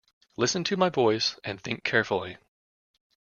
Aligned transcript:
Listen 0.35 0.63
to 0.63 0.75
my 0.77 0.89
voice 0.89 1.39
and 1.43 1.61
think 1.61 1.83
carefully. 1.83 2.37